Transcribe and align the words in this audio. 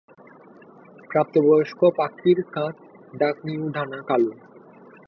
প্রাপ্তবয়স্ক 1.09 1.79
পাখির 1.97 2.37
কাঁধ-ঢাকনি 2.53 3.53
ও 3.57 3.65
ডানা 3.69 3.99
কালো। 4.01 4.31